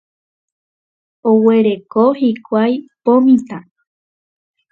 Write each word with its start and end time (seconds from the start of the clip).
Oguereko 1.31 2.05
hikuái 2.21 2.73
po 3.03 3.13
mitã. 3.27 3.57